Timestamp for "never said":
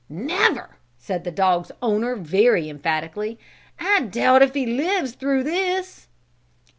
0.09-1.23